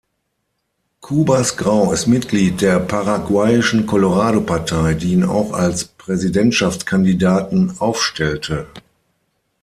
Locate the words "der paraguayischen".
2.61-3.85